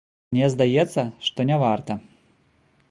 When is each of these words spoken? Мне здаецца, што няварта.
Мне 0.35 0.47
здаецца, 0.53 1.01
што 1.29 1.39
няварта. 1.51 2.01